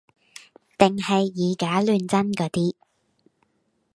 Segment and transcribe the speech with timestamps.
[0.79, 2.73] 定係以假亂真嗰啲